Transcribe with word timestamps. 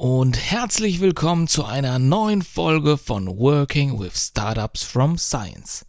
und 0.00 0.36
herzlich 0.36 1.00
willkommen 1.00 1.48
zu 1.48 1.64
einer 1.64 1.98
neuen 1.98 2.42
Folge 2.42 2.98
von 2.98 3.38
Working 3.38 3.98
with 3.98 4.26
Startups 4.26 4.82
from 4.82 5.16
Science, 5.16 5.86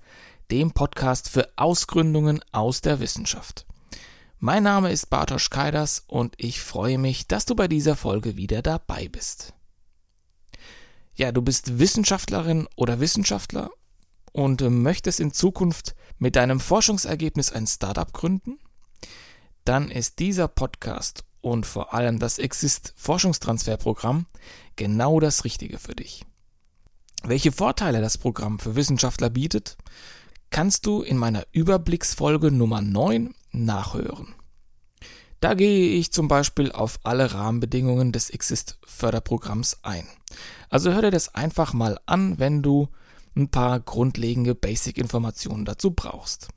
dem 0.50 0.72
Podcast 0.72 1.30
für 1.30 1.50
Ausgründungen 1.58 2.40
aus 2.54 2.80
der 2.80 3.02
Wissenschaft. 3.02 3.66
Mein 4.40 4.64
Name 4.64 4.94
ist 4.94 5.10
Bartosz 5.10 5.50
Kaidas 5.50 6.06
und 6.08 6.36
ich 6.38 6.62
freue 6.62 6.98
mich, 6.98 7.28
dass 7.28 7.44
du 7.44 7.54
bei 7.54 7.68
dieser 7.68 7.98
Folge 7.98 8.38
wieder 8.38 8.62
dabei 8.62 9.10
bist. 9.10 9.54
Ja, 11.16 11.34
du 11.34 11.42
bist 11.42 11.78
Wissenschaftlerin 11.78 12.70
oder 12.78 13.02
Wissenschaftler 13.02 13.72
und 14.32 14.62
möchtest 14.62 15.20
in 15.20 15.34
Zukunft 15.34 15.96
mit 16.18 16.38
deinem 16.38 16.62
Forschungsergebnis 16.62 17.52
ein 17.52 17.68
Startup 17.68 18.14
gründen? 18.14 18.58
Dann 19.66 19.92
ist 19.92 20.20
dieser 20.20 20.48
Podcast 20.48 21.26
und 21.52 21.66
vor 21.66 21.94
allem 21.94 22.20
das 22.20 22.40
Exist 22.40 22.94
Forschungstransferprogramm 22.96 24.26
genau 24.76 25.20
das 25.20 25.44
Richtige 25.44 25.80
für 25.80 25.96
dich. 25.96 26.26
Welche 27.24 27.52
Vorteile 27.52 28.02
das 28.02 28.18
Programm 28.18 28.60
für 28.60 28.76
Wissenschaftler 28.76 29.30
bietet, 29.30 29.78
kannst 30.50 30.86
du 30.86 31.02
in 31.02 31.18
meiner 31.18 31.46
Überblicksfolge 31.52 32.52
Nummer 32.52 32.82
9 32.82 33.34
nachhören. 33.52 34.36
Da 35.40 35.54
gehe 35.54 35.90
ich 35.92 36.12
zum 36.12 36.28
Beispiel 36.28 36.72
auf 36.72 37.00
alle 37.04 37.34
Rahmenbedingungen 37.34 38.12
des 38.12 38.30
Exist 38.30 38.80
Förderprogramms 38.86 39.84
ein. 39.84 40.08
Also 40.70 40.92
hör 40.92 41.02
dir 41.02 41.12
das 41.12 41.36
einfach 41.36 41.74
mal 41.74 42.00
an, 42.06 42.40
wenn 42.40 42.64
du 42.64 42.90
ein 43.36 43.50
paar 43.50 43.80
grundlegende 43.80 44.56
Basic-Informationen 44.56 45.64
dazu 45.64 45.92
brauchst. 45.92 46.50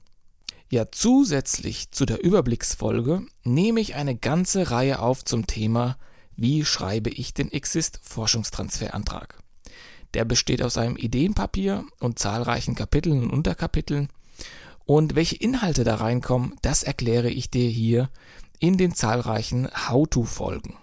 Ja, 0.73 0.85
zusätzlich 0.93 1.91
zu 1.91 2.07
der 2.07 2.23
Überblicksfolge 2.23 3.27
nehme 3.43 3.81
ich 3.81 3.97
eine 3.97 4.15
ganze 4.15 4.71
Reihe 4.71 5.01
auf 5.01 5.25
zum 5.25 5.49
Thema 5.49 5.99
Wie 6.37 6.65
schreibe 6.65 7.11
ich 7.11 7.35
den 7.35 7.51
Exist 7.51 7.99
Forschungstransferantrag? 8.05 9.43
Der 10.15 10.25
besteht 10.25 10.63
aus 10.63 10.79
einem 10.79 10.97
Ideenpapier 10.97 11.85
und 11.99 12.21
zahlreichen 12.21 12.77
Kapiteln 12.77 13.25
und 13.25 13.31
Unterkapiteln. 13.31 14.11
Und 14.85 15.17
welche 15.17 15.35
Inhalte 15.35 15.83
da 15.83 15.97
reinkommen, 15.97 16.55
das 16.63 16.85
erkläre 16.85 17.31
ich 17.31 17.51
dir 17.51 17.69
hier 17.69 18.09
in 18.61 18.79
den 18.79 18.95
zahlreichen 18.95 19.69
How-to-Folgen. 19.89 20.77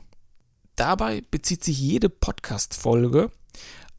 Dabei 0.75 1.23
bezieht 1.31 1.63
sich 1.63 1.79
jede 1.79 2.09
Podcast-Folge 2.09 3.31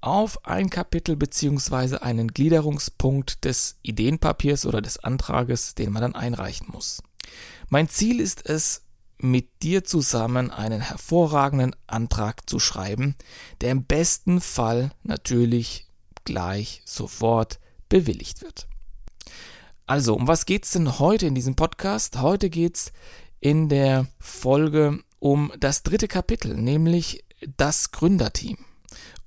auf 0.01 0.45
ein 0.47 0.71
Kapitel 0.71 1.17
beziehungsweise 1.17 2.03
einen 2.03 2.29
Gliederungspunkt 2.29 3.45
des 3.45 3.79
Ideenpapiers 3.83 4.67
oder 4.67 4.81
des 4.81 4.99
Antrages, 4.99 5.75
den 5.75 5.93
man 5.93 6.03
dann 6.03 6.15
einreichen 6.15 6.69
muss. 6.71 7.03
Mein 7.69 7.89
Ziel 7.89 8.21
ist 8.21 8.49
es, 8.49 8.83
mit 9.21 9.63
dir 9.63 9.83
zusammen 9.83 10.51
einen 10.51 10.81
hervorragenden 10.81 11.75
Antrag 11.87 12.49
zu 12.49 12.61
schreiben, 12.61 13.17
der 13.61 13.73
im 13.73 13.85
besten 13.85 14.41
Fall 14.41 14.91
natürlich 15.03 15.87
gleich 16.25 16.83
sofort 16.85 17.59
bewilligt 17.89 18.43
wird. 18.43 18.69
Also, 19.87 20.15
um 20.15 20.29
was 20.29 20.47
geht's 20.47 20.73
denn 20.73 20.99
heute 20.99 21.27
in 21.27 21.35
diesem 21.35 21.57
Podcast? 21.57 22.21
Heute 22.21 22.51
geht's 22.51 22.93
in 23.41 23.69
der 23.69 24.07
Folge 24.21 25.01
um 25.19 25.53
das 25.59 25.83
dritte 25.83 26.07
Kapitel, 26.07 26.55
nämlich 26.55 27.25
das 27.57 27.91
Gründerteam. 27.91 28.59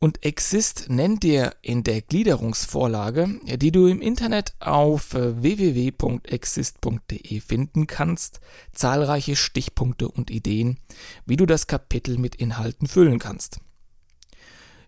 Und 0.04 0.26
Exist 0.26 0.90
nennt 0.90 1.22
dir 1.22 1.54
in 1.62 1.84
der 1.84 2.02
Gliederungsvorlage, 2.02 3.40
die 3.58 3.72
du 3.72 3.86
im 3.86 4.02
Internet 4.02 4.56
auf 4.60 5.14
äh, 5.14 5.44
www.exist.de 5.44 7.40
finden 7.40 7.86
kannst, 7.86 8.40
zahlreiche 8.74 9.36
Stichpunkte 9.36 10.08
und 10.08 10.32
Ideen, 10.32 10.80
wie 11.28 11.38
du 11.38 11.46
das 11.46 11.68
Kapitel 11.68 12.18
mit 12.18 12.34
Inhalten 12.34 12.88
füllen 12.88 13.20
kannst. 13.20 13.60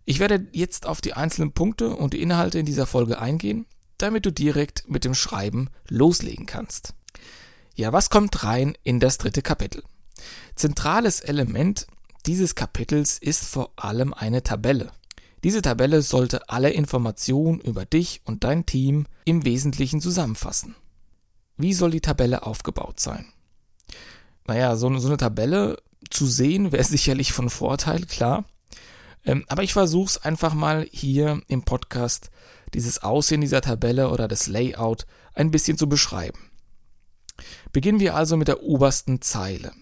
Ich 0.04 0.18
werde 0.18 0.48
jetzt 0.52 0.88
auf 0.88 1.00
die 1.00 1.14
einzelnen 1.14 1.52
Punkte 1.52 1.92
und 1.96 2.14
die 2.14 2.22
Inhalte 2.24 2.58
in 2.58 2.66
dieser 2.66 2.88
Folge 2.88 3.20
eingehen, 3.20 3.68
damit 4.00 4.26
du 4.26 4.32
direkt 4.32 4.90
mit 4.90 5.06
dem 5.06 5.14
Schreiben 5.14 5.70
loslegen 5.88 6.48
kannst. 6.48 6.96
Ja, 7.76 7.94
was 7.94 8.10
kommt 8.10 8.44
rein 8.44 8.76
in 8.82 9.00
das 9.00 9.20
dritte 9.20 9.44
Kapitel? 9.44 9.84
Zentrales 10.56 11.20
Element 11.20 11.86
dieses 12.26 12.56
Kapitels 12.56 13.20
ist 13.20 13.46
vor 13.46 13.74
allem 13.76 14.12
eine 14.12 14.42
Tabelle. 14.42 14.92
Diese 15.44 15.62
Tabelle 15.62 16.02
sollte 16.02 16.50
alle 16.50 16.70
Informationen 16.70 17.60
über 17.60 17.86
dich 17.86 18.22
und 18.24 18.44
dein 18.44 18.66
Team 18.66 19.06
im 19.26 19.44
Wesentlichen 19.44 20.00
zusammenfassen. 20.00 20.76
Wie 21.58 21.74
soll 21.74 21.92
die 21.92 22.02
Tabelle 22.02 22.44
aufgebaut 22.44 23.00
sein? 23.00 23.26
Naja, 24.48 24.76
so, 24.76 24.98
so 24.98 25.08
eine 25.08 25.18
Tabelle 25.18 25.78
zu 26.10 26.26
sehen 26.26 26.72
wäre 26.72 26.84
sicherlich 26.84 27.34
von 27.34 27.50
Vorteil, 27.50 28.06
klar. 28.06 28.46
Ähm, 29.26 29.46
aber 29.48 29.64
ich 29.64 29.74
versuche 29.74 30.08
es 30.08 30.18
einfach 30.18 30.54
mal 30.54 30.88
hier 30.92 31.42
im 31.48 31.64
Podcast, 31.64 32.30
dieses 32.74 33.04
Aussehen 33.04 33.42
dieser 33.42 33.62
Tabelle 33.62 34.10
oder 34.10 34.28
das 34.28 34.48
Layout 34.48 35.06
ein 35.34 35.52
bisschen 35.52 35.78
zu 35.78 35.88
beschreiben. 35.88 36.40
Beginnen 37.72 38.00
wir 38.00 38.16
also 38.16 38.38
mit 38.38 38.48
der 38.48 38.64
obersten 38.64 39.22
Zeile. 39.22 39.74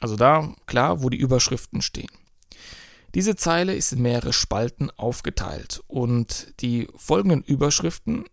Also 0.00 0.16
da, 0.16 0.54
klar, 0.66 1.02
wo 1.02 1.10
die 1.10 1.18
Überschriften 1.18 1.82
stehen. 1.82 2.10
Diese 3.14 3.34
Zeile 3.34 3.74
ist 3.74 3.92
in 3.92 4.02
mehrere 4.02 4.32
Spalten 4.32 4.90
aufgeteilt 4.90 5.82
und 5.88 6.54
die 6.60 6.88
folgenden 6.94 7.42
Überschriften 7.42 8.24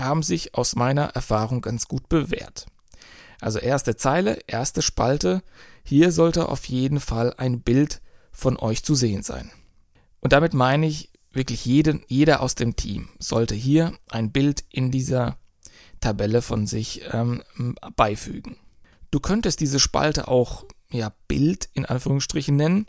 haben 0.00 0.22
sich 0.22 0.54
aus 0.54 0.76
meiner 0.76 1.08
Erfahrung 1.08 1.60
ganz 1.60 1.88
gut 1.88 2.08
bewährt. 2.08 2.66
Also 3.40 3.58
erste 3.58 3.96
Zeile, 3.96 4.38
erste 4.46 4.80
Spalte, 4.80 5.42
hier 5.84 6.12
sollte 6.12 6.48
auf 6.48 6.64
jeden 6.66 7.00
Fall 7.00 7.34
ein 7.36 7.60
Bild 7.60 8.00
von 8.30 8.56
euch 8.56 8.82
zu 8.82 8.94
sehen 8.94 9.22
sein. 9.22 9.50
Und 10.20 10.32
damit 10.32 10.54
meine 10.54 10.86
ich 10.86 11.10
wirklich 11.32 11.66
jeden, 11.66 12.02
jeder 12.06 12.40
aus 12.40 12.54
dem 12.54 12.76
Team 12.76 13.08
sollte 13.18 13.54
hier 13.54 13.92
ein 14.10 14.32
Bild 14.32 14.64
in 14.70 14.90
dieser 14.90 15.36
Tabelle 16.00 16.40
von 16.40 16.66
sich 16.66 17.02
ähm, 17.12 17.42
beifügen. 17.96 18.56
Du 19.10 19.20
könntest 19.20 19.60
diese 19.60 19.80
Spalte 19.80 20.28
auch 20.28 20.64
ja 20.90 21.12
Bild 21.28 21.68
in 21.74 21.84
Anführungsstrichen 21.84 22.56
nennen 22.56 22.86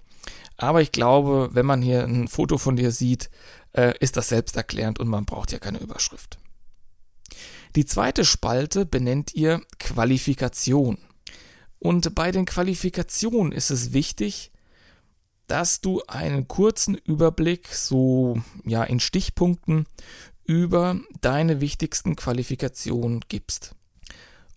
aber 0.58 0.82
ich 0.82 0.92
glaube, 0.92 1.50
wenn 1.54 1.66
man 1.66 1.82
hier 1.82 2.04
ein 2.04 2.28
Foto 2.28 2.58
von 2.58 2.76
dir 2.76 2.92
sieht, 2.92 3.30
äh, 3.74 3.94
ist 4.00 4.18
das 4.18 4.30
selbsterklärend 4.30 5.00
und 5.00 5.08
man 5.08 5.26
braucht 5.26 5.52
ja 5.52 5.60
keine 5.60 5.80
Überschrift. 5.80 6.38
Die 7.76 7.86
zweite 7.86 8.24
Spalte 8.24 8.86
benennt 8.86 9.34
ihr 9.34 9.62
Qualifikation. 9.80 11.00
Und 11.80 12.16
bei 12.16 12.32
den 12.32 12.46
Qualifikationen 12.46 13.52
ist 13.52 13.72
es 13.72 13.94
wichtig, 13.94 14.52
dass 15.48 15.82
du 15.82 16.02
einen 16.08 16.48
kurzen 16.48 16.96
Überblick, 16.96 17.68
so 17.68 18.42
ja 18.64 18.84
in 18.84 19.00
Stichpunkten, 19.00 19.88
über 20.46 21.00
deine 21.22 21.62
wichtigsten 21.62 22.16
Qualifikationen 22.16 23.22
gibst. 23.28 23.76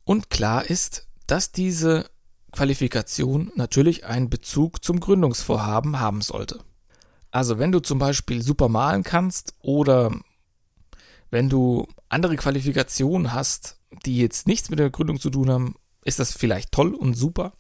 Und 0.05 0.31
klar 0.31 0.65
ist, 0.69 1.09
dass 1.27 1.53
diese 1.53 2.09
Qualifikation 2.53 3.53
natürlich 3.55 4.07
einen 4.07 4.31
Bezug 4.31 4.85
zum 4.85 5.01
Gründungsvorhaben 5.01 6.01
haben 6.01 6.23
sollte. 6.23 6.65
Also 7.31 7.59
wenn 7.59 7.73
du 7.73 7.81
zum 7.81 7.99
Beispiel 7.99 8.43
super 8.43 8.69
malen 8.69 9.03
kannst 9.03 9.55
oder 9.61 10.13
wenn 11.31 11.49
du 11.49 11.87
andere 12.09 12.37
Qualifikationen 12.37 13.33
hast, 13.33 13.79
die 14.05 14.19
jetzt 14.19 14.47
nichts 14.47 14.71
mit 14.71 14.79
der 14.79 14.91
Gründung 14.91 15.21
zu 15.21 15.31
tun 15.31 15.51
haben, 15.51 15.75
ist 16.05 16.19
das 16.19 16.33
vielleicht 16.33 16.73
toll 16.73 16.95
und 16.95 17.15
super. 17.15 17.53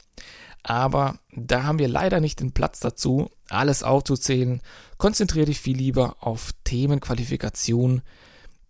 Aber 0.63 1.19
da 1.33 1.65
haben 1.65 1.79
wir 1.79 1.89
leider 1.89 2.21
nicht 2.21 2.41
den 2.41 2.53
Platz 2.53 2.81
dazu, 2.81 3.31
alles 3.49 3.83
aufzuzählen. 3.83 4.61
Konzentriere 4.99 5.47
dich 5.47 5.61
viel 5.61 5.77
lieber 5.77 6.17
auf 6.21 6.53
Themenqualifikationen, 6.65 8.03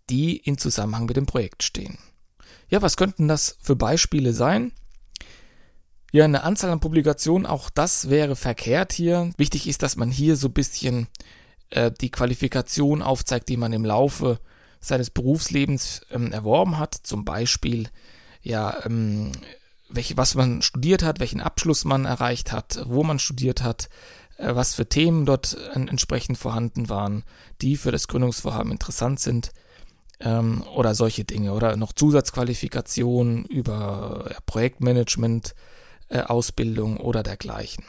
die 0.09 0.37
in 0.37 0.57
Zusammenhang 0.57 1.05
mit 1.05 1.17
dem 1.17 1.25
Projekt 1.25 1.63
stehen. 1.63 1.97
Ja, 2.69 2.81
was 2.81 2.97
könnten 2.97 3.27
das 3.27 3.57
für 3.61 3.75
Beispiele 3.75 4.33
sein? 4.33 4.73
Ja, 6.11 6.23
eine 6.23 6.43
Anzahl 6.43 6.71
an 6.71 6.79
Publikationen, 6.79 7.45
auch 7.45 7.69
das 7.69 8.09
wäre 8.09 8.35
verkehrt 8.35 8.93
hier. 8.93 9.31
Wichtig 9.37 9.67
ist, 9.67 9.83
dass 9.83 9.97
man 9.97 10.09
hier 10.09 10.37
so 10.37 10.47
ein 10.47 10.53
bisschen 10.53 11.07
äh, 11.69 11.91
die 11.91 12.11
Qualifikation 12.11 13.01
aufzeigt, 13.01 13.49
die 13.49 13.57
man 13.57 13.73
im 13.73 13.83
Laufe 13.83 14.39
seines 14.79 15.09
Berufslebens 15.09 16.01
ähm, 16.11 16.31
erworben 16.31 16.79
hat. 16.79 16.95
Zum 16.95 17.25
Beispiel, 17.25 17.89
ja, 18.41 18.85
ähm, 18.85 19.33
welche, 19.89 20.17
was 20.17 20.35
man 20.35 20.61
studiert 20.61 21.03
hat, 21.03 21.19
welchen 21.19 21.41
Abschluss 21.41 21.85
man 21.85 22.05
erreicht 22.05 22.51
hat, 22.51 22.83
wo 22.85 23.03
man 23.03 23.19
studiert 23.19 23.61
hat, 23.63 23.89
äh, 24.37 24.55
was 24.55 24.75
für 24.75 24.87
Themen 24.87 25.25
dort 25.25 25.57
äh, 25.73 25.79
entsprechend 25.79 26.37
vorhanden 26.37 26.89
waren, 26.89 27.23
die 27.61 27.75
für 27.75 27.91
das 27.91 28.07
Gründungsvorhaben 28.07 28.71
interessant 28.71 29.19
sind 29.19 29.51
ähm, 30.19 30.63
oder 30.75 30.95
solche 30.95 31.25
Dinge 31.25 31.53
oder 31.53 31.75
noch 31.75 31.93
Zusatzqualifikationen 31.93 33.45
über 33.45 34.27
ja, 34.29 34.37
Projektmanagement, 34.45 35.53
Ausbildung 36.09 36.97
oder 36.97 37.23
dergleichen. 37.23 37.83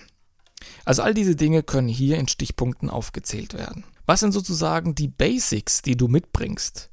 Also 0.84 1.02
all 1.02 1.14
diese 1.14 1.36
Dinge 1.36 1.62
können 1.62 1.88
hier 1.88 2.18
in 2.18 2.28
Stichpunkten 2.28 2.90
aufgezählt 2.90 3.54
werden. 3.54 3.84
Was 4.06 4.20
sind 4.20 4.32
sozusagen 4.32 4.94
die 4.94 5.08
Basics, 5.08 5.82
die 5.82 5.96
du 5.96 6.08
mitbringst? 6.08 6.90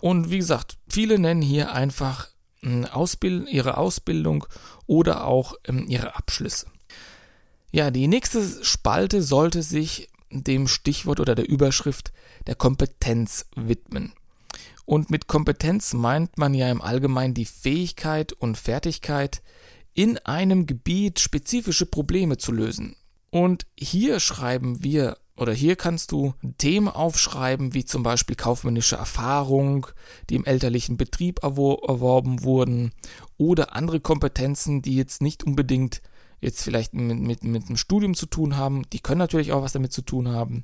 Und 0.00 0.30
wie 0.30 0.38
gesagt, 0.38 0.78
viele 0.88 1.18
nennen 1.18 1.42
hier 1.42 1.72
einfach 1.72 2.28
hm, 2.60 2.86
Ausbild 2.86 3.48
ihre 3.48 3.76
Ausbildung 3.76 4.46
oder 4.86 5.26
auch 5.26 5.54
ähm, 5.64 5.86
ihre 5.88 6.16
Abschlüsse. 6.16 6.66
Ja, 7.70 7.90
die 7.90 8.08
nächste 8.08 8.64
Spalte 8.64 9.22
sollte 9.22 9.62
sich 9.62 10.08
dem 10.30 10.68
Stichwort 10.68 11.20
oder 11.20 11.34
der 11.34 11.48
Überschrift 11.48 12.12
der 12.46 12.54
Kompetenz 12.54 13.46
widmen. 13.56 14.12
Und 14.84 15.10
mit 15.10 15.26
Kompetenz 15.26 15.92
meint 15.92 16.38
man 16.38 16.54
ja 16.54 16.70
im 16.70 16.80
Allgemeinen 16.80 17.34
die 17.34 17.44
Fähigkeit 17.44 18.32
und 18.32 18.56
Fertigkeit, 18.56 19.42
in 19.98 20.16
einem 20.18 20.66
Gebiet 20.66 21.18
spezifische 21.18 21.84
Probleme 21.84 22.36
zu 22.36 22.52
lösen. 22.52 22.94
Und 23.30 23.66
hier 23.76 24.20
schreiben 24.20 24.84
wir 24.84 25.18
oder 25.36 25.52
hier 25.52 25.74
kannst 25.74 26.12
du 26.12 26.34
Themen 26.56 26.86
aufschreiben, 26.86 27.74
wie 27.74 27.84
zum 27.84 28.04
Beispiel 28.04 28.36
kaufmännische 28.36 28.94
Erfahrung, 28.94 29.88
die 30.30 30.36
im 30.36 30.44
elterlichen 30.44 30.98
Betrieb 30.98 31.42
erworben 31.42 32.44
wurden, 32.44 32.92
oder 33.38 33.74
andere 33.74 33.98
Kompetenzen, 33.98 34.82
die 34.82 34.94
jetzt 34.94 35.20
nicht 35.20 35.42
unbedingt 35.42 36.00
jetzt 36.40 36.62
vielleicht 36.62 36.94
mit, 36.94 37.18
mit, 37.18 37.42
mit 37.42 37.68
dem 37.68 37.76
Studium 37.76 38.14
zu 38.14 38.26
tun 38.26 38.56
haben. 38.56 38.88
Die 38.92 39.00
können 39.00 39.18
natürlich 39.18 39.50
auch 39.50 39.62
was 39.62 39.72
damit 39.72 39.92
zu 39.92 40.02
tun 40.02 40.28
haben. 40.28 40.62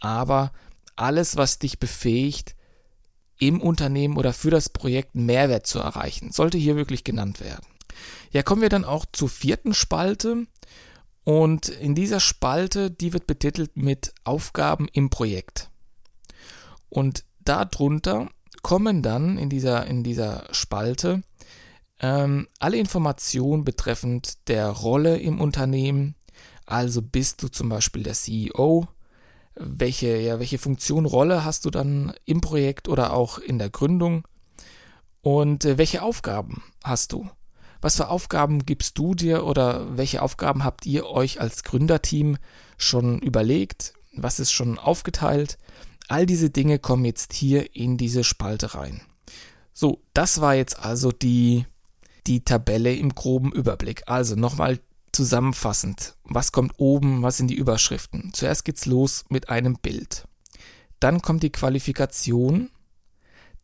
Aber 0.00 0.50
alles, 0.96 1.36
was 1.36 1.60
dich 1.60 1.78
befähigt, 1.78 2.56
im 3.38 3.60
Unternehmen 3.60 4.16
oder 4.16 4.32
für 4.32 4.50
das 4.50 4.70
Projekt 4.70 5.14
Mehrwert 5.14 5.68
zu 5.68 5.78
erreichen, 5.78 6.32
sollte 6.32 6.58
hier 6.58 6.74
wirklich 6.74 7.04
genannt 7.04 7.40
werden. 7.40 7.71
Ja, 8.30 8.42
kommen 8.42 8.62
wir 8.62 8.68
dann 8.68 8.84
auch 8.84 9.04
zur 9.12 9.28
vierten 9.28 9.74
Spalte. 9.74 10.46
Und 11.24 11.68
in 11.68 11.94
dieser 11.94 12.20
Spalte, 12.20 12.90
die 12.90 13.12
wird 13.12 13.26
betitelt 13.26 13.76
mit 13.76 14.12
Aufgaben 14.24 14.88
im 14.92 15.08
Projekt. 15.10 15.70
Und 16.88 17.24
darunter 17.44 18.28
kommen 18.62 19.02
dann 19.02 19.38
in 19.38 19.48
dieser, 19.48 19.86
in 19.86 20.02
dieser 20.02 20.46
Spalte 20.52 21.22
ähm, 22.00 22.48
alle 22.58 22.76
Informationen 22.76 23.64
betreffend 23.64 24.48
der 24.48 24.68
Rolle 24.68 25.18
im 25.18 25.40
Unternehmen. 25.40 26.16
Also 26.66 27.00
bist 27.00 27.42
du 27.42 27.48
zum 27.48 27.68
Beispiel 27.68 28.02
der 28.02 28.14
CEO, 28.14 28.88
welche, 29.54 30.16
ja, 30.18 30.38
welche 30.38 30.58
Funktion, 30.58 31.06
Rolle 31.06 31.44
hast 31.44 31.64
du 31.64 31.70
dann 31.70 32.12
im 32.24 32.40
Projekt 32.40 32.88
oder 32.88 33.12
auch 33.12 33.38
in 33.38 33.58
der 33.58 33.70
Gründung 33.70 34.26
und 35.20 35.64
äh, 35.64 35.78
welche 35.78 36.02
Aufgaben 36.02 36.62
hast 36.82 37.12
du? 37.12 37.28
Was 37.82 37.96
für 37.96 38.08
Aufgaben 38.08 38.64
gibst 38.64 38.96
du 38.96 39.14
dir 39.14 39.44
oder 39.44 39.98
welche 39.98 40.22
Aufgaben 40.22 40.64
habt 40.64 40.86
ihr 40.86 41.06
euch 41.06 41.40
als 41.40 41.64
Gründerteam 41.64 42.38
schon 42.78 43.18
überlegt? 43.18 43.94
Was 44.14 44.38
ist 44.38 44.52
schon 44.52 44.78
aufgeteilt? 44.78 45.58
All 46.08 46.24
diese 46.24 46.48
Dinge 46.48 46.78
kommen 46.78 47.04
jetzt 47.04 47.32
hier 47.32 47.74
in 47.74 47.96
diese 47.96 48.22
Spalte 48.22 48.76
rein. 48.76 49.02
So, 49.74 50.00
das 50.14 50.40
war 50.40 50.54
jetzt 50.54 50.78
also 50.78 51.10
die, 51.10 51.66
die 52.28 52.44
Tabelle 52.44 52.94
im 52.94 53.16
groben 53.16 53.50
Überblick. 53.50 54.04
Also 54.06 54.36
nochmal 54.36 54.78
zusammenfassend. 55.10 56.14
Was 56.22 56.52
kommt 56.52 56.74
oben? 56.76 57.22
Was 57.22 57.36
sind 57.36 57.48
die 57.48 57.56
Überschriften? 57.56 58.32
Zuerst 58.32 58.64
geht's 58.64 58.86
los 58.86 59.24
mit 59.28 59.48
einem 59.48 59.76
Bild. 59.76 60.28
Dann 61.00 61.20
kommt 61.20 61.42
die 61.42 61.50
Qualifikation 61.50 62.70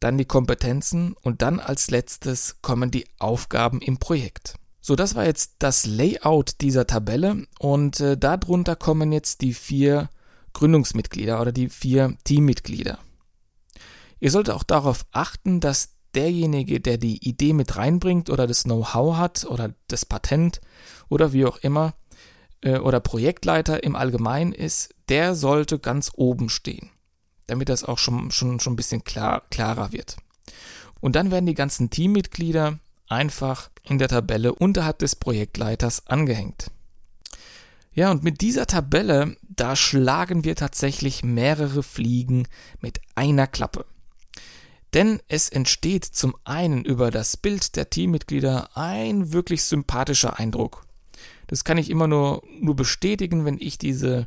dann 0.00 0.18
die 0.18 0.24
Kompetenzen 0.24 1.14
und 1.22 1.42
dann 1.42 1.60
als 1.60 1.90
letztes 1.90 2.62
kommen 2.62 2.90
die 2.90 3.06
Aufgaben 3.18 3.80
im 3.80 3.98
Projekt. 3.98 4.54
So, 4.80 4.96
das 4.96 5.14
war 5.14 5.26
jetzt 5.26 5.56
das 5.58 5.86
Layout 5.86 6.60
dieser 6.60 6.86
Tabelle 6.86 7.46
und 7.58 8.00
äh, 8.00 8.16
darunter 8.16 8.76
kommen 8.76 9.12
jetzt 9.12 9.40
die 9.40 9.52
vier 9.52 10.08
Gründungsmitglieder 10.54 11.40
oder 11.40 11.52
die 11.52 11.68
vier 11.68 12.16
Teammitglieder. 12.24 12.98
Ihr 14.20 14.30
solltet 14.30 14.54
auch 14.54 14.62
darauf 14.62 15.04
achten, 15.12 15.60
dass 15.60 15.94
derjenige, 16.14 16.80
der 16.80 16.96
die 16.96 17.28
Idee 17.28 17.52
mit 17.52 17.76
reinbringt 17.76 18.30
oder 18.30 18.46
das 18.46 18.64
Know-how 18.64 19.16
hat 19.16 19.44
oder 19.44 19.74
das 19.88 20.06
Patent 20.06 20.60
oder 21.08 21.32
wie 21.32 21.44
auch 21.44 21.58
immer 21.58 21.94
äh, 22.62 22.78
oder 22.78 23.00
Projektleiter 23.00 23.82
im 23.84 23.94
Allgemeinen 23.94 24.52
ist, 24.52 24.94
der 25.08 25.34
sollte 25.34 25.78
ganz 25.78 26.10
oben 26.14 26.48
stehen 26.48 26.90
damit 27.48 27.68
das 27.68 27.82
auch 27.82 27.98
schon, 27.98 28.30
schon, 28.30 28.60
schon 28.60 28.74
ein 28.74 28.76
bisschen 28.76 29.02
klar, 29.02 29.42
klarer 29.50 29.92
wird. 29.92 30.16
Und 31.00 31.16
dann 31.16 31.30
werden 31.30 31.46
die 31.46 31.54
ganzen 31.54 31.90
Teammitglieder 31.90 32.78
einfach 33.08 33.70
in 33.82 33.98
der 33.98 34.08
Tabelle 34.08 34.54
unterhalb 34.54 34.98
des 35.00 35.16
Projektleiters 35.16 36.06
angehängt. 36.06 36.70
Ja, 37.92 38.10
und 38.10 38.22
mit 38.22 38.40
dieser 38.42 38.66
Tabelle, 38.66 39.36
da 39.48 39.74
schlagen 39.74 40.44
wir 40.44 40.54
tatsächlich 40.54 41.24
mehrere 41.24 41.82
Fliegen 41.82 42.46
mit 42.80 43.00
einer 43.16 43.46
Klappe. 43.46 43.86
Denn 44.94 45.20
es 45.28 45.48
entsteht 45.48 46.04
zum 46.04 46.36
einen 46.44 46.84
über 46.84 47.10
das 47.10 47.36
Bild 47.36 47.76
der 47.76 47.90
Teammitglieder 47.90 48.76
ein 48.76 49.32
wirklich 49.32 49.64
sympathischer 49.64 50.38
Eindruck. 50.38 50.86
Das 51.46 51.64
kann 51.64 51.78
ich 51.78 51.90
immer 51.90 52.06
nur, 52.06 52.42
nur 52.60 52.76
bestätigen, 52.76 53.44
wenn 53.44 53.58
ich 53.58 53.78
diese 53.78 54.26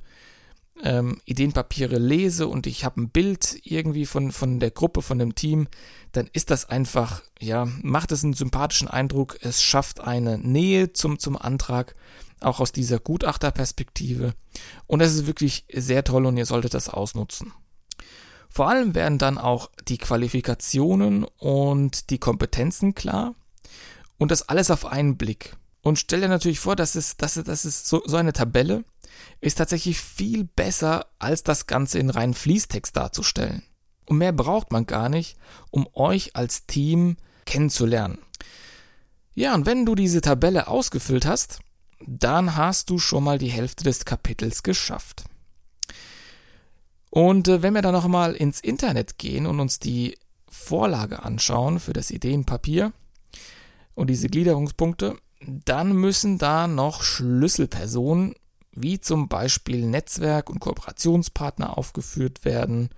ähm, 0.84 1.22
Ideenpapiere 1.26 1.98
lese 1.98 2.48
und 2.48 2.68
ich 2.68 2.84
habe 2.86 3.02
ein 3.02 3.10
Bild 3.10 3.60
irgendwie 3.64 4.06
von, 4.06 4.32
von 4.32 4.60
der 4.60 4.72
Gruppe, 4.72 5.02
von 5.02 5.20
dem 5.20 5.36
Team, 5.36 5.68
dann 6.12 6.30
ist 6.34 6.52
das 6.52 6.66
einfach, 6.66 7.22
ja, 7.40 7.68
macht 7.82 8.12
es 8.12 8.24
einen 8.24 8.34
sympathischen 8.34 8.88
Eindruck. 8.88 9.38
Es 9.42 9.64
schafft 9.64 10.02
eine 10.02 10.38
Nähe 10.38 10.94
zum, 10.94 11.20
zum 11.20 11.38
Antrag, 11.38 11.96
auch 12.40 12.60
aus 12.60 12.72
dieser 12.72 13.00
Gutachterperspektive. 13.00 14.34
Und 14.88 15.02
es 15.02 15.14
ist 15.14 15.28
wirklich 15.28 15.66
sehr 15.72 16.04
toll 16.04 16.26
und 16.26 16.38
ihr 16.38 16.46
solltet 16.46 16.74
das 16.74 16.90
ausnutzen. 16.90 17.54
Vor 18.50 18.68
allem 18.68 18.96
werden 18.96 19.18
dann 19.18 19.38
auch 19.38 19.72
die 19.88 19.98
Qualifikationen 19.98 21.24
und 21.38 22.10
die 22.10 22.18
Kompetenzen 22.18 22.96
klar 22.96 23.34
und 24.18 24.32
das 24.32 24.50
alles 24.50 24.70
auf 24.70 24.86
einen 24.86 25.18
Blick. 25.18 25.56
Und 25.82 25.98
stell 25.98 26.22
dir 26.22 26.28
natürlich 26.28 26.60
vor, 26.60 26.76
dass 26.76 26.96
es, 26.96 27.16
dass 27.16 27.38
es, 27.38 27.46
dass 27.46 27.66
es 27.66 27.88
so, 27.88 28.04
so 28.06 28.18
eine 28.18 28.34
Tabelle 28.34 28.84
ist 29.40 29.56
tatsächlich 29.56 30.00
viel 30.00 30.44
besser, 30.44 31.08
als 31.20 31.44
das 31.44 31.68
Ganze 31.68 32.00
in 32.00 32.10
reinen 32.10 32.34
Fließtext 32.34 32.96
darzustellen. 32.96 33.64
Und 34.06 34.18
mehr 34.18 34.34
braucht 34.34 34.72
man 34.72 34.86
gar 34.86 35.10
nicht, 35.10 35.38
um 35.70 35.88
euch 35.94 36.36
als 36.36 36.66
Team 36.66 37.18
kennenzulernen. 37.46 38.20
Ja, 39.34 39.56
und 39.56 39.66
wenn 39.66 39.86
du 39.86 39.96
diese 39.96 40.22
Tabelle 40.22 40.68
ausgefüllt 40.68 41.26
hast, 41.26 41.60
dann 42.06 42.56
hast 42.56 42.90
du 42.90 43.00
schon 43.00 43.24
mal 43.24 43.38
die 43.38 43.52
Hälfte 43.52 43.84
des 43.84 44.06
Kapitels 44.06 44.64
geschafft. 44.64 45.24
Und 47.10 47.48
äh, 47.48 47.62
wenn 47.62 47.74
wir 47.74 47.82
dann 47.82 47.94
nochmal 47.94 48.34
ins 48.34 48.60
Internet 48.60 49.18
gehen 49.18 49.46
und 49.46 49.60
uns 49.60 49.80
die 49.80 50.18
Vorlage 50.50 51.24
anschauen 51.24 51.80
für 51.80 51.94
das 51.94 52.12
Ideenpapier 52.12 52.92
und 53.96 54.10
diese 54.10 54.28
Gliederungspunkte, 54.28 55.18
dann 55.46 55.94
müssen 55.94 56.38
da 56.38 56.68
noch 56.68 57.04
Schlüsselpersonen 57.04 58.36
wie 58.74 59.00
zum 59.00 59.28
Beispiel 59.28 59.86
Netzwerk 59.86 60.50
und 60.50 60.60
Kooperationspartner 60.60 61.78
aufgeführt 61.78 62.46
werden. 62.46 62.90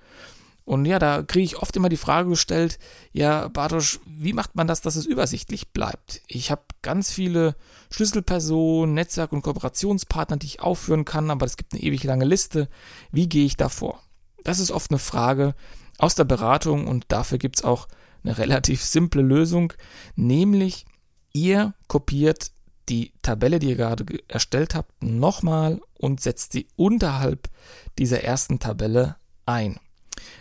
Und 0.66 0.86
ja, 0.86 0.98
da 0.98 1.24
kriege 1.24 1.44
ich 1.44 1.58
oft 1.58 1.76
immer 1.76 1.90
die 1.90 1.98
Frage 1.98 2.30
gestellt, 2.30 2.80
ja, 3.12 3.50
Bartosch, 3.50 4.00
wie 4.06 4.32
macht 4.32 4.56
man 4.56 4.68
das, 4.68 4.82
dass 4.82 4.96
es 4.96 5.06
übersichtlich 5.06 5.72
bleibt? 5.74 6.22
Ich 6.28 6.52
habe 6.52 6.62
ganz 6.82 7.12
viele 7.12 7.56
Schlüsselpersonen, 7.90 8.94
Netzwerk- 8.94 9.34
und 9.34 9.42
Kooperationspartner, 9.42 10.38
die 10.38 10.46
ich 10.46 10.62
aufführen 10.62 11.04
kann, 11.04 11.32
aber 11.32 11.46
es 11.46 11.58
gibt 11.58 11.74
eine 11.74 11.84
ewig 11.84 12.04
lange 12.04 12.26
Liste. 12.26 12.70
Wie 13.12 13.28
gehe 13.28 13.46
ich 13.46 13.58
da 13.58 13.68
vor? 13.68 14.02
Das 14.44 14.60
ist 14.60 14.72
oft 14.72 14.92
eine 14.92 15.00
Frage 15.00 15.54
aus 15.98 16.16
der 16.16 16.24
Beratung 16.24 16.88
und 16.88 17.06
dafür 17.10 17.38
gibt 17.38 17.58
es 17.58 17.64
auch 17.64 17.88
eine 18.24 18.38
relativ 18.38 18.84
simple 18.84 19.22
Lösung, 19.22 19.74
nämlich 20.16 20.86
ihr 21.34 21.74
kopiert 21.88 22.52
die 22.90 23.14
Tabelle, 23.22 23.60
die 23.60 23.70
ihr 23.70 23.76
gerade 23.76 24.06
erstellt 24.28 24.76
habt, 24.76 25.02
nochmal 25.02 25.82
und 25.98 26.22
setzt 26.22 26.52
sie 26.54 26.68
unterhalb 26.76 27.50
dieser 27.98 28.24
ersten 28.24 28.60
Tabelle 28.60 29.16
ein. 29.46 29.80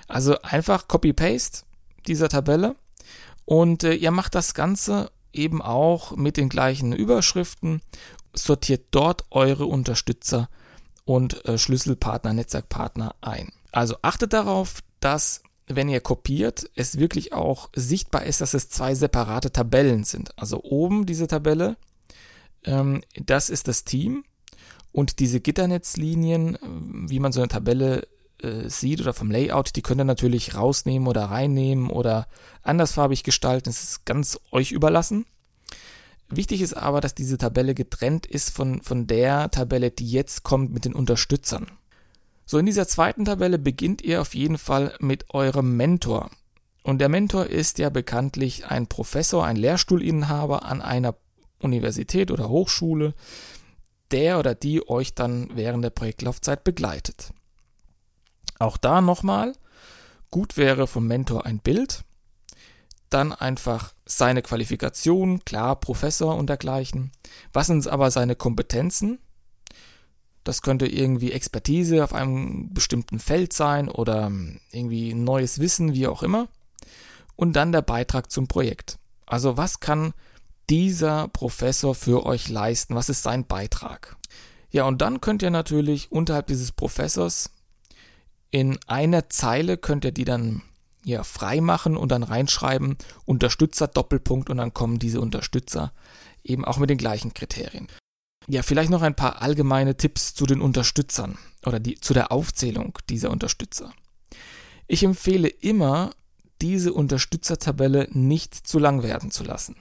Also 0.09 0.39
einfach 0.43 0.89
Copy-Paste 0.89 1.65
dieser 2.07 2.29
Tabelle 2.29 2.77
und 3.45 3.85
äh, 3.85 3.95
ihr 3.95 4.11
macht 4.11 4.35
das 4.35 4.55
Ganze 4.55 5.11
eben 5.33 5.63
auch 5.63 6.17
mit 6.17 6.37
den 6.37 6.49
gleichen 6.49 6.93
Überschriften, 6.93 7.81
sortiert 8.35 8.87
dort 8.91 9.25
eure 9.31 9.67
Unterstützer 9.67 10.49
und 11.05 11.45
äh, 11.47 11.59
Schlüsselpartner, 11.59 12.33
Netzwerkpartner 12.33 13.15
ein. 13.21 13.53
Also 13.71 13.97
achtet 14.03 14.33
darauf, 14.33 14.81
dass 15.01 15.43
wenn 15.67 15.89
ihr 15.89 16.01
kopiert, 16.01 16.71
es 16.75 16.99
wirklich 16.99 17.33
auch 17.33 17.71
sichtbar 17.75 18.25
ist, 18.25 18.41
dass 18.41 18.55
es 18.55 18.69
zwei 18.69 18.95
separate 18.95 19.51
Tabellen 19.53 20.05
sind. 20.05 20.37
Also 20.39 20.63
oben 20.63 21.07
diese 21.07 21.27
Tabelle 21.27 21.77
ähm, 22.65 23.03
das 23.15 23.51
ist 23.51 23.69
das 23.69 23.85
Team 23.85 24.25
und 24.93 25.19
diese 25.19 25.41
Gitternetzlinien, 25.41 26.59
wie 27.09 27.19
man 27.19 27.33
so 27.33 27.41
eine 27.41 27.49
Tabelle 27.49 28.07
äh, 28.43 28.69
sieht 28.69 29.01
oder 29.01 29.15
vom 29.15 29.31
Layout, 29.31 29.75
die 29.75 29.83
könnt 29.83 30.01
ihr 30.01 30.05
natürlich 30.05 30.55
rausnehmen 30.55 31.09
oder 31.09 31.25
reinnehmen 31.25 31.91
oder 31.91 32.29
andersfarbig 32.63 33.25
gestalten. 33.25 33.71
Das 33.71 33.83
ist 33.83 34.05
ganz 34.05 34.39
euch 34.51 34.73
überlassen. 34.73 35.25
Wichtig 36.29 36.63
ist 36.63 36.75
aber, 36.75 37.01
dass 37.01 37.15
diese 37.15 37.39
Tabelle 37.39 37.75
getrennt 37.75 38.27
ist 38.27 38.51
von, 38.51 38.81
von 38.83 39.07
der 39.07 39.51
Tabelle, 39.51 39.91
die 39.91 40.11
jetzt 40.11 40.43
kommt 40.43 40.73
mit 40.73 40.85
den 40.85 40.95
Unterstützern. 40.95 41.67
So, 42.45 42.59
in 42.59 42.67
dieser 42.67 42.89
zweiten 42.89 43.25
Tabelle 43.25 43.59
beginnt 43.59 44.03
ihr 44.03 44.21
auf 44.21 44.35
jeden 44.35 44.59
Fall 44.59 44.95
mit 44.99 45.33
eurem 45.35 45.77
Mentor. 45.77 46.31
Und 46.83 46.99
der 46.99 47.09
Mentor 47.09 47.47
ist 47.47 47.79
ja 47.79 47.91
bekanntlich 47.91 48.67
ein 48.67 48.89
Professor, 48.89 49.45
ein 49.45 49.57
Lehrstuhlinhaber 49.57 50.65
an 50.65 50.83
einer 50.83 51.15
Universität 51.63 52.31
oder 52.31 52.49
Hochschule, 52.49 53.15
der 54.11 54.39
oder 54.39 54.55
die 54.55 54.89
euch 54.89 55.15
dann 55.15 55.51
während 55.55 55.85
der 55.85 55.91
Projektlaufzeit 55.91 56.65
begleitet. 56.65 57.33
Auch 58.59 58.77
da 58.77 59.01
nochmal, 59.01 59.55
gut 60.31 60.57
wäre 60.57 60.87
vom 60.87 61.07
Mentor 61.07 61.47
ein 61.47 61.59
Bild, 61.59 62.05
dann 63.11 63.33
einfach 63.33 63.93
seine 64.07 64.43
Qualifikation, 64.43 65.45
klar, 65.45 65.77
Professor 65.77 66.37
und 66.37 66.49
dergleichen. 66.49 67.13
Was 67.53 67.67
sind 67.67 67.87
aber 67.89 68.11
seine 68.11 68.37
Kompetenzen? 68.37 69.19
Das 70.45 70.63
könnte 70.63 70.87
irgendwie 70.87 71.33
Expertise 71.33 72.03
auf 72.03 72.15
einem 72.15 72.73
bestimmten 72.73 73.19
Feld 73.19 73.53
sein 73.53 73.89
oder 73.89 74.31
irgendwie 74.73 75.15
neues 75.15 75.61
Wissen, 75.61 75.95
wie 75.95 76.07
auch 76.07 76.23
immer. 76.23 76.49
Und 77.37 77.55
dann 77.55 77.73
der 77.73 77.83
Beitrag 77.83 78.31
zum 78.31 78.49
Projekt. 78.49 78.99
Also 79.27 79.57
was 79.57 79.81
kann 79.81 80.15
dieser 80.71 81.29
Professor 81.29 81.95
für 81.95 82.25
euch 82.27 82.49
leisten? 82.49 82.95
Was 82.95 83.09
ist 83.09 83.23
sein 83.23 83.47
Beitrag? 83.47 84.17
Ja, 84.71 84.85
und 84.85 85.03
dann 85.03 85.21
könnt 85.21 85.43
ihr 85.43 85.51
natürlich 85.51 86.11
unterhalb 86.13 86.47
dieses 86.47 86.73
Professors 86.73 87.51
in 88.53 88.79
einer 88.87 89.31
Zeile 89.31 89.79
könnt 89.79 90.05
ihr 90.05 90.13
die 90.13 90.27
dann 90.27 90.63
ja, 91.05 91.25
freimachen 91.25 91.97
und 91.97 92.13
dann 92.13 92.23
reinschreiben 92.23 92.97
Unterstützer 93.25 93.89
Doppelpunkt 93.89 94.51
und 94.51 94.59
dann 94.59 94.75
kommen 94.75 94.99
diese 94.99 95.21
Unterstützer 95.21 95.93
eben 96.45 96.65
auch 96.65 96.77
mit 96.77 96.91
den 96.91 96.99
gleichen 96.99 97.35
Kriterien. 97.35 97.89
Ja, 98.49 98.63
vielleicht 98.63 98.91
noch 98.91 99.03
ein 99.03 99.17
paar 99.17 99.41
allgemeine 99.41 99.97
Tipps 99.97 100.35
zu 100.35 100.47
den 100.47 100.61
Unterstützern 100.61 101.39
oder 101.65 101.81
die, 101.81 101.95
zu 101.95 102.13
der 102.13 102.31
Aufzählung 102.31 102.99
dieser 103.09 103.31
Unterstützer. 103.31 103.93
Ich 104.87 105.03
empfehle 105.03 105.49
immer, 105.49 106.11
diese 106.61 106.93
Unterstützertabelle 106.93 108.09
nicht 108.13 108.55
zu 108.55 108.79
lang 108.79 109.03
werden 109.03 109.31
zu 109.31 109.45
lassen. 109.45 109.77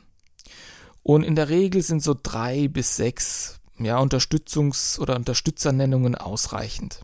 Und 1.03 1.23
in 1.23 1.35
der 1.35 1.49
Regel 1.49 1.81
sind 1.81 2.03
so 2.03 2.15
drei 2.21 2.67
bis 2.67 2.95
sechs 2.95 3.59
ja, 3.79 3.99
Unterstützungs- 3.99 4.99
oder 4.99 5.15
Unterstützernennungen 5.15 6.15
ausreichend. 6.15 7.01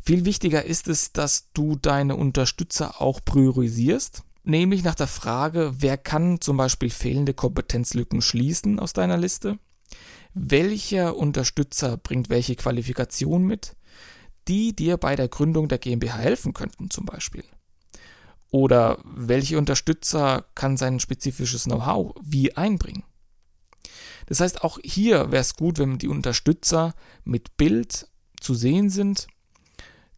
Viel 0.00 0.24
wichtiger 0.24 0.64
ist 0.64 0.88
es, 0.88 1.12
dass 1.12 1.50
du 1.52 1.76
deine 1.76 2.16
Unterstützer 2.16 3.00
auch 3.00 3.20
priorisierst, 3.24 4.22
nämlich 4.44 4.84
nach 4.84 4.94
der 4.94 5.08
Frage, 5.08 5.74
wer 5.78 5.98
kann 5.98 6.40
zum 6.40 6.56
Beispiel 6.56 6.90
fehlende 6.90 7.34
Kompetenzlücken 7.34 8.22
schließen 8.22 8.78
aus 8.78 8.92
deiner 8.92 9.16
Liste, 9.16 9.58
welcher 10.34 11.16
Unterstützer 11.16 11.96
bringt 11.96 12.28
welche 12.28 12.54
Qualifikation 12.54 13.44
mit, 13.44 13.74
die 14.46 14.76
dir 14.76 14.96
bei 14.96 15.16
der 15.16 15.28
Gründung 15.28 15.68
der 15.68 15.78
GmbH 15.78 16.18
helfen 16.18 16.52
könnten 16.52 16.90
zum 16.90 17.04
Beispiel. 17.04 17.44
Oder 18.56 19.00
welche 19.04 19.58
Unterstützer 19.58 20.46
kann 20.54 20.78
sein 20.78 20.98
spezifisches 20.98 21.64
Know-how 21.64 22.14
wie 22.22 22.56
einbringen. 22.56 23.04
Das 24.28 24.40
heißt, 24.40 24.64
auch 24.64 24.78
hier 24.82 25.30
wäre 25.30 25.42
es 25.42 25.56
gut, 25.56 25.78
wenn 25.78 25.98
die 25.98 26.08
Unterstützer 26.08 26.94
mit 27.22 27.58
Bild 27.58 28.08
zu 28.40 28.54
sehen 28.54 28.88
sind, 28.88 29.26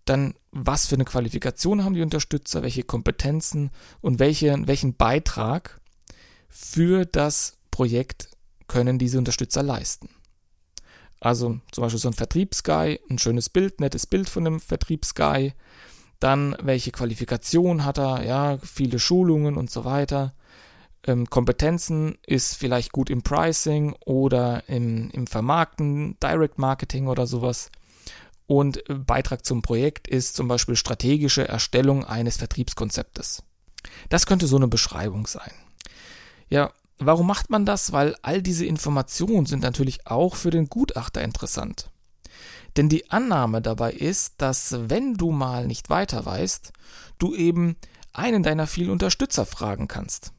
dann 0.05 0.35
was 0.53 0.87
für 0.87 0.95
eine 0.95 1.05
Qualifikation 1.05 1.83
haben 1.83 1.95
die 1.95 2.01
Unterstützer, 2.01 2.63
welche 2.63 2.85
Kompetenzen 2.85 3.73
und 4.03 4.21
welche, 4.21 4.57
welchen 4.69 4.95
Beitrag 4.95 5.81
für 6.49 7.07
das 7.07 7.59
Projekt 7.73 8.29
können 8.69 9.01
diese 9.01 9.19
Unterstützer 9.19 9.65
leisten. 9.65 10.11
Also 11.19 11.59
zum 11.73 11.83
Beispiel 11.83 11.99
so 11.99 12.09
ein 12.09 12.15
Vertriebsguy, 12.15 13.01
ein 13.11 13.19
schönes 13.19 13.49
Bild, 13.49 13.81
nettes 13.81 14.07
Bild 14.07 14.29
von 14.29 14.47
einem 14.47 14.61
Vertriebsguy. 14.61 15.55
Dann, 16.21 16.57
welche 16.61 16.91
Qualifikation 16.91 17.85
hat 17.85 17.99
er? 17.99 18.25
Ja, 18.25 18.59
viele 18.59 18.99
Schulungen 18.99 19.57
und 19.57 19.71
so 19.71 19.85
weiter. 19.85 20.35
Ähm, 21.05 21.31
Kompetenzen 21.31 22.19
ist 22.27 22.57
vielleicht 22.57 22.93
gut 22.93 23.09
im 23.09 23.23
Pricing 23.23 23.95
oder 24.05 24.69
im, 24.69 25.11
im 25.11 25.27
Vermarkten, 25.27 26.17
Direct 26.21 26.59
Marketing 26.59 27.07
oder 27.07 27.27
sowas. 27.27 27.71
Und 28.47 28.83
Beitrag 28.89 29.45
zum 29.45 29.63
Projekt 29.63 30.09
ist 30.09 30.35
zum 30.35 30.49
Beispiel 30.49 30.75
strategische 30.75 31.47
Erstellung 31.47 32.05
eines 32.05 32.39
Vertriebskonzeptes. 32.39 33.43
Das 34.09 34.27
könnte 34.27 34.47
so 34.47 34.57
eine 34.57 34.69
Beschreibung 34.69 35.27
sein. 35.27 35.53
Ja, 36.49 36.73
Warum 36.99 37.29
macht 37.29 37.49
man 37.49 37.65
das? 37.65 37.93
Weil 37.93 38.17
all 38.23 38.43
diese 38.43 38.67
Informationen 38.67 39.47
sind 39.47 39.63
natürlich 39.63 40.07
auch 40.07 40.35
für 40.35 40.51
den 40.51 40.69
Gutachter 40.69 41.23
interessant. 41.23 41.91
Denn 42.79 42.89
die 42.89 43.11
Annahme 43.11 43.61
dabei 43.61 43.93
ist, 43.93 44.35
dass 44.39 44.77
wenn 44.89 45.15
du 45.15 45.33
mal 45.33 45.67
nicht 45.67 45.91
weiter 45.91 46.25
weißt, 46.25 46.73
du 47.19 47.35
eben 47.35 47.75
einen 48.13 48.45
deiner 48.45 48.69
vielen 48.69 48.91
Unterstützer 48.91 49.45
fragen 49.45 49.89
kannst. 49.89 50.33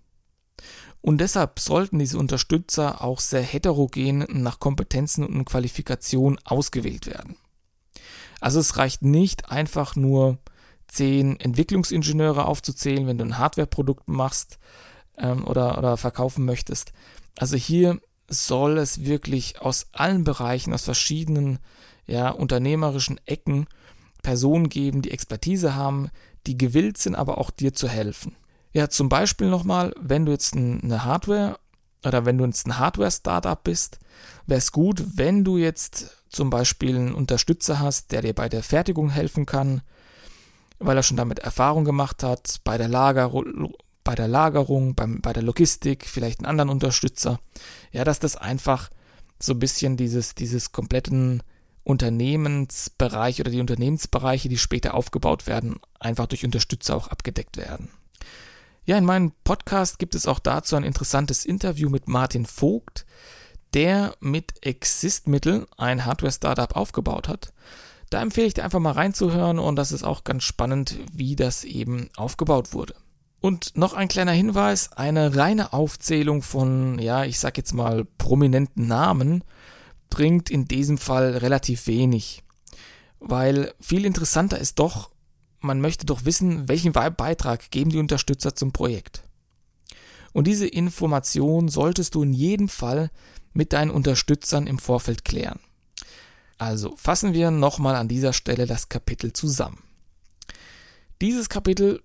Und 1.01 1.19
deshalb 1.19 1.59
sollten 1.59 1.99
diese 1.99 2.17
Unterstützer 2.17 3.03
auch 3.03 3.19
sehr 3.19 3.41
heterogen 3.41 4.25
nach 4.29 4.59
Kompetenzen 4.59 5.25
und 5.25 5.43
Qualifikationen 5.43 6.39
ausgewählt 6.45 7.07
werden. 7.07 7.35
Also 8.39 8.61
es 8.61 8.77
reicht 8.77 9.01
nicht 9.01 9.51
einfach 9.51 9.97
nur 9.97 10.37
zehn 10.87 11.37
Entwicklungsingenieure 11.41 12.45
aufzuzählen, 12.45 13.05
wenn 13.05 13.17
du 13.17 13.25
ein 13.25 13.37
Hardwareprodukt 13.37 14.07
machst, 14.07 14.59
ähm, 15.17 15.45
oder, 15.45 15.77
oder 15.77 15.97
verkaufen 15.97 16.45
möchtest. 16.45 16.93
Also 17.37 17.57
hier 17.57 17.99
soll 18.29 18.77
es 18.77 19.03
wirklich 19.03 19.61
aus 19.61 19.87
allen 19.91 20.23
Bereichen, 20.23 20.73
aus 20.73 20.83
verschiedenen 20.83 21.59
ja, 22.09 22.29
unternehmerischen 22.29 23.19
Ecken 23.25 23.67
Personen 24.21 24.69
geben, 24.69 25.01
die 25.01 25.11
Expertise 25.11 25.75
haben, 25.75 26.09
die 26.45 26.57
gewillt 26.57 26.97
sind, 26.97 27.15
aber 27.15 27.37
auch 27.37 27.51
dir 27.51 27.73
zu 27.73 27.87
helfen. 27.87 28.35
Ja, 28.73 28.89
zum 28.89 29.09
Beispiel 29.09 29.47
nochmal, 29.49 29.93
wenn 29.99 30.25
du 30.25 30.31
jetzt 30.31 30.55
eine 30.55 31.05
Hardware 31.05 31.57
oder 32.05 32.25
wenn 32.25 32.37
du 32.37 32.45
jetzt 32.45 32.67
ein 32.67 32.77
Hardware-Startup 32.77 33.61
bist, 33.63 33.99
wäre 34.45 34.59
es 34.59 34.71
gut, 34.71 35.03
wenn 35.15 35.43
du 35.43 35.57
jetzt 35.57 36.17
zum 36.29 36.49
Beispiel 36.49 36.95
einen 36.95 37.13
Unterstützer 37.13 37.79
hast, 37.79 38.11
der 38.11 38.21
dir 38.21 38.33
bei 38.33 38.49
der 38.49 38.63
Fertigung 38.63 39.09
helfen 39.09 39.45
kann, 39.45 39.81
weil 40.79 40.95
er 40.95 41.03
schon 41.03 41.17
damit 41.17 41.39
Erfahrung 41.39 41.83
gemacht 41.83 42.23
hat, 42.23 42.57
bei 42.63 42.77
der 42.77 42.87
Lager 42.87 43.31
bei 44.03 44.15
der 44.15 44.27
Lagerung, 44.27 44.95
beim, 44.95 45.21
bei 45.21 45.33
der 45.33 45.43
Logistik, 45.43 46.05
vielleicht 46.05 46.39
einen 46.39 46.47
anderen 46.47 46.69
Unterstützer. 46.69 47.39
Ja, 47.91 48.03
dass 48.03 48.19
das 48.19 48.35
einfach 48.35 48.89
so 49.39 49.53
ein 49.53 49.59
bisschen 49.59 49.97
dieses, 49.97 50.35
dieses 50.35 50.71
kompletten 50.71 51.43
Unternehmensbereich 51.83 53.39
oder 53.39 53.51
die 53.51 53.61
Unternehmensbereiche, 53.61 54.49
die 54.49 54.57
später 54.57 54.93
aufgebaut 54.93 55.47
werden, 55.47 55.79
einfach 55.99 56.27
durch 56.27 56.45
Unterstützer 56.45 56.95
auch 56.95 57.07
abgedeckt 57.07 57.57
werden. 57.57 57.89
Ja, 58.85 58.97
in 58.97 59.05
meinem 59.05 59.33
Podcast 59.43 59.99
gibt 59.99 60.15
es 60.15 60.27
auch 60.27 60.39
dazu 60.39 60.75
ein 60.75 60.83
interessantes 60.83 61.45
Interview 61.45 61.89
mit 61.89 62.07
Martin 62.07 62.45
Vogt, 62.45 63.05
der 63.73 64.15
mit 64.19 64.65
Exist-Mitteln 64.65 65.65
ein 65.77 66.05
Hardware-Startup 66.05 66.75
aufgebaut 66.75 67.27
hat. 67.27 67.53
Da 68.09 68.21
empfehle 68.21 68.47
ich 68.47 68.55
dir 68.55 68.63
einfach 68.63 68.79
mal 68.79 68.93
reinzuhören 68.93 69.59
und 69.59 69.75
das 69.75 69.91
ist 69.91 70.03
auch 70.03 70.23
ganz 70.23 70.43
spannend, 70.43 70.97
wie 71.11 71.35
das 71.35 71.63
eben 71.63 72.09
aufgebaut 72.15 72.73
wurde. 72.73 72.95
Und 73.41 73.77
noch 73.77 73.93
ein 73.93 74.07
kleiner 74.07 74.31
Hinweis, 74.31 74.91
eine 74.93 75.35
reine 75.35 75.71
Aufzählung 75.71 76.41
von, 76.41 76.99
ja, 76.99 77.23
ich 77.23 77.39
sag 77.39 77.57
jetzt 77.57 77.73
mal 77.73 78.05
prominenten 78.17 78.87
Namen 78.87 79.43
bringt 80.09 80.49
in 80.49 80.65
diesem 80.65 80.97
Fall 80.97 81.37
relativ 81.37 81.87
wenig. 81.87 82.43
Weil 83.19 83.73
viel 83.79 84.05
interessanter 84.05 84.59
ist 84.59 84.79
doch, 84.79 85.11
man 85.59 85.81
möchte 85.81 86.05
doch 86.05 86.25
wissen, 86.25 86.67
welchen 86.67 86.93
Beitrag 86.93 87.69
geben 87.71 87.89
die 87.89 87.99
Unterstützer 87.99 88.55
zum 88.55 88.71
Projekt. 88.71 89.23
Und 90.31 90.47
diese 90.47 90.67
Information 90.67 91.69
solltest 91.69 92.15
du 92.15 92.23
in 92.23 92.33
jedem 92.33 92.69
Fall 92.69 93.11
mit 93.53 93.73
deinen 93.73 93.91
Unterstützern 93.91 94.67
im 94.67 94.79
Vorfeld 94.79 95.25
klären. 95.25 95.59
Also 96.57 96.95
fassen 96.97 97.33
wir 97.33 97.51
nochmal 97.51 97.95
an 97.95 98.07
dieser 98.07 98.33
Stelle 98.33 98.65
das 98.65 98.89
Kapitel 98.89 99.33
zusammen. 99.33 99.81
Dieses 101.21 101.49
Kapitel 101.49 102.01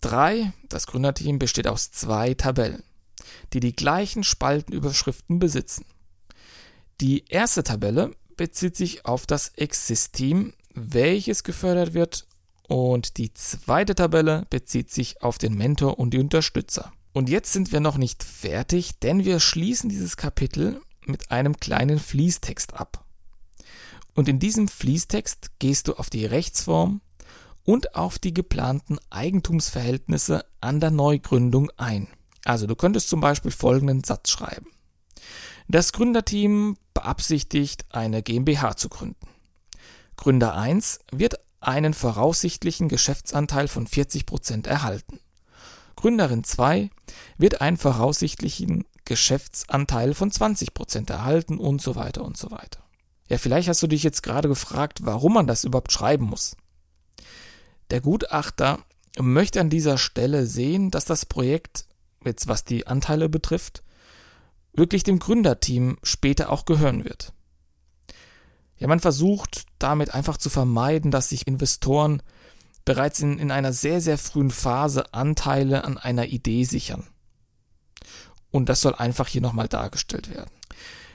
3. 0.00 0.52
Das 0.68 0.86
Gründerteam 0.86 1.38
besteht 1.38 1.66
aus 1.66 1.90
zwei 1.90 2.34
Tabellen, 2.34 2.82
die 3.52 3.60
die 3.60 3.74
gleichen 3.74 4.24
Spaltenüberschriften 4.24 5.38
besitzen. 5.38 5.84
Die 7.00 7.24
erste 7.28 7.62
Tabelle 7.62 8.12
bezieht 8.36 8.76
sich 8.76 9.04
auf 9.04 9.26
das 9.26 9.48
Exist-Team, 9.48 10.54
welches 10.74 11.44
gefördert 11.44 11.94
wird, 11.94 12.26
und 12.68 13.16
die 13.18 13.32
zweite 13.32 13.94
Tabelle 13.94 14.46
bezieht 14.50 14.90
sich 14.90 15.22
auf 15.22 15.38
den 15.38 15.54
Mentor 15.54 15.98
und 15.98 16.10
die 16.12 16.18
Unterstützer. 16.18 16.92
Und 17.12 17.28
jetzt 17.28 17.52
sind 17.52 17.70
wir 17.70 17.80
noch 17.80 17.96
nicht 17.96 18.24
fertig, 18.24 18.98
denn 18.98 19.24
wir 19.24 19.40
schließen 19.40 19.88
dieses 19.88 20.16
Kapitel 20.16 20.80
mit 21.04 21.30
einem 21.30 21.56
kleinen 21.58 21.98
Fließtext 21.98 22.74
ab. 22.74 23.04
Und 24.14 24.28
in 24.28 24.38
diesem 24.38 24.66
Fließtext 24.66 25.58
gehst 25.58 25.88
du 25.88 25.94
auf 25.94 26.10
die 26.10 26.26
Rechtsform 26.26 27.00
und 27.62 27.94
auf 27.94 28.18
die 28.18 28.34
geplanten 28.34 28.98
Eigentumsverhältnisse 29.10 30.44
an 30.60 30.80
der 30.80 30.90
Neugründung 30.90 31.70
ein. 31.76 32.08
Also 32.44 32.66
du 32.66 32.74
könntest 32.74 33.08
zum 33.08 33.20
Beispiel 33.20 33.50
folgenden 33.50 34.02
Satz 34.02 34.30
schreiben. 34.30 34.66
Das 35.68 35.92
Gründerteam 35.92 36.76
beabsichtigt, 36.94 37.86
eine 37.90 38.22
GmbH 38.22 38.76
zu 38.76 38.88
gründen. 38.88 39.26
Gründer 40.16 40.54
1 40.54 41.00
wird 41.10 41.40
einen 41.60 41.92
voraussichtlichen 41.92 42.88
Geschäftsanteil 42.88 43.66
von 43.66 43.86
40% 43.86 44.68
erhalten. 44.68 45.20
Gründerin 45.96 46.44
2 46.44 46.90
wird 47.38 47.60
einen 47.60 47.76
voraussichtlichen 47.76 48.84
Geschäftsanteil 49.04 50.14
von 50.14 50.30
20% 50.30 51.10
erhalten 51.10 51.58
und 51.58 51.82
so 51.82 51.96
weiter 51.96 52.24
und 52.24 52.36
so 52.36 52.50
weiter. 52.50 52.80
Ja, 53.28 53.38
vielleicht 53.38 53.68
hast 53.68 53.82
du 53.82 53.86
dich 53.86 54.02
jetzt 54.02 54.22
gerade 54.22 54.48
gefragt, 54.48 55.00
warum 55.02 55.34
man 55.34 55.46
das 55.46 55.64
überhaupt 55.64 55.92
schreiben 55.92 56.26
muss. 56.26 56.56
Der 57.90 58.00
Gutachter 58.00 58.78
möchte 59.18 59.60
an 59.60 59.70
dieser 59.70 59.98
Stelle 59.98 60.46
sehen, 60.46 60.90
dass 60.90 61.04
das 61.04 61.26
Projekt, 61.26 61.86
jetzt 62.24 62.46
was 62.46 62.64
die 62.64 62.86
Anteile 62.86 63.28
betrifft, 63.28 63.82
wirklich 64.76 65.02
dem 65.02 65.18
Gründerteam 65.18 65.98
später 66.02 66.50
auch 66.50 66.64
gehören 66.64 67.04
wird. 67.04 67.32
Ja, 68.78 68.88
man 68.88 69.00
versucht 69.00 69.66
damit 69.78 70.14
einfach 70.14 70.36
zu 70.36 70.50
vermeiden, 70.50 71.10
dass 71.10 71.30
sich 71.30 71.46
Investoren 71.46 72.22
bereits 72.84 73.20
in, 73.20 73.38
in 73.38 73.50
einer 73.50 73.72
sehr, 73.72 74.00
sehr 74.00 74.18
frühen 74.18 74.50
Phase 74.50 75.14
Anteile 75.14 75.84
an 75.84 75.98
einer 75.98 76.26
Idee 76.26 76.64
sichern. 76.64 77.06
Und 78.50 78.68
das 78.68 78.80
soll 78.80 78.94
einfach 78.94 79.28
hier 79.28 79.40
nochmal 79.40 79.68
dargestellt 79.68 80.30
werden. 80.30 80.50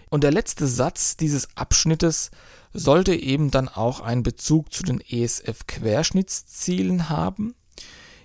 Und 0.10 0.24
der 0.24 0.32
letzte 0.32 0.68
Satz 0.68 1.16
dieses 1.16 1.56
Abschnittes 1.56 2.32
sollte 2.74 3.16
eben 3.16 3.52
dann 3.52 3.70
auch 3.70 4.02
einen 4.02 4.24
Bezug 4.24 4.74
zu 4.74 4.84
den 4.84 5.00
ESF-Querschnittszielen 5.00 7.10
haben 7.10 7.56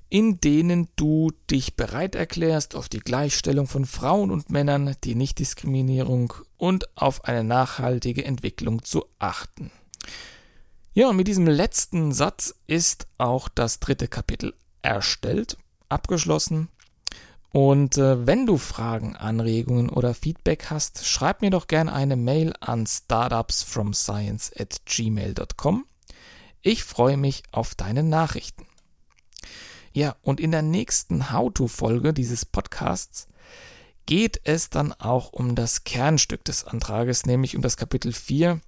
in 0.08 0.40
denen 0.40 0.88
du 0.96 1.32
dich 1.50 1.74
bereit 1.76 2.14
erklärst, 2.14 2.74
auf 2.74 2.88
die 2.88 3.00
Gleichstellung 3.00 3.66
von 3.66 3.84
Frauen 3.84 4.30
und 4.30 4.50
Männern, 4.50 4.96
die 5.04 5.14
Nichtdiskriminierung 5.14 6.32
und 6.56 6.96
auf 6.96 7.24
eine 7.24 7.44
nachhaltige 7.44 8.24
Entwicklung 8.24 8.84
zu 8.84 9.06
achten. 9.18 9.70
Ja, 10.94 11.10
und 11.10 11.16
mit 11.16 11.28
diesem 11.28 11.46
letzten 11.46 12.12
Satz 12.12 12.54
ist 12.66 13.06
auch 13.18 13.48
das 13.48 13.80
dritte 13.80 14.08
Kapitel 14.08 14.54
erstellt, 14.80 15.58
abgeschlossen. 15.88 16.68
Und 17.50 17.96
äh, 17.98 18.26
wenn 18.26 18.46
du 18.46 18.58
Fragen, 18.58 19.16
Anregungen 19.16 19.88
oder 19.88 20.14
Feedback 20.14 20.66
hast, 20.70 21.06
schreib 21.06 21.42
mir 21.42 21.50
doch 21.50 21.66
gerne 21.66 21.92
eine 21.92 22.16
Mail 22.16 22.52
an 22.60 22.86
startupsfromscience 22.86 24.52
at 24.58 24.82
gmail.com. 24.84 25.86
Ich 26.62 26.84
freue 26.84 27.16
mich 27.16 27.42
auf 27.52 27.74
deine 27.74 28.02
Nachrichten. 28.02 28.65
Ja, 29.96 30.14
und 30.20 30.40
in 30.40 30.50
der 30.50 30.60
nächsten 30.60 31.32
How-To-Folge 31.32 32.12
dieses 32.12 32.44
Podcasts 32.44 33.28
geht 34.04 34.38
es 34.44 34.68
dann 34.68 34.92
auch 34.92 35.32
um 35.32 35.54
das 35.54 35.84
Kernstück 35.84 36.44
des 36.44 36.64
Antrages, 36.64 37.24
nämlich 37.24 37.56
um 37.56 37.62
das 37.62 37.78
Kapitel 37.78 38.12
4, 38.12 38.60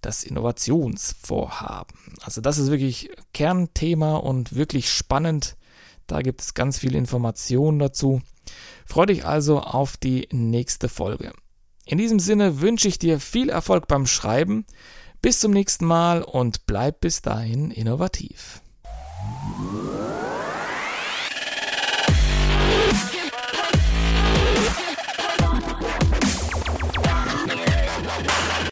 das 0.00 0.24
Innovationsvorhaben. 0.24 1.96
Also 2.22 2.40
das 2.40 2.58
ist 2.58 2.72
wirklich 2.72 3.10
Kernthema 3.32 4.16
und 4.16 4.56
wirklich 4.56 4.90
spannend. 4.90 5.56
Da 6.08 6.20
gibt 6.20 6.40
es 6.40 6.52
ganz 6.52 6.80
viele 6.80 6.98
Informationen 6.98 7.78
dazu. 7.78 8.20
Freue 8.84 9.06
dich 9.06 9.24
also 9.24 9.60
auf 9.60 9.96
die 9.96 10.26
nächste 10.32 10.88
Folge. 10.88 11.32
In 11.86 11.98
diesem 11.98 12.18
Sinne 12.18 12.60
wünsche 12.60 12.88
ich 12.88 12.98
dir 12.98 13.20
viel 13.20 13.50
Erfolg 13.50 13.86
beim 13.86 14.08
Schreiben. 14.08 14.66
Bis 15.20 15.38
zum 15.38 15.52
nächsten 15.52 15.84
Mal 15.84 16.24
und 16.24 16.66
bleib 16.66 16.98
bis 16.98 17.22
dahin 17.22 17.70
innovativ. 17.70 18.60